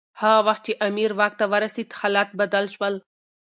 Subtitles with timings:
[0.21, 2.95] هغه وخت چي امیر واک ته ورسېد حالات بدل شول.